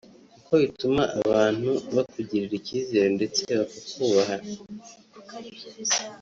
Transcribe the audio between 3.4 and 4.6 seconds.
bakakubaha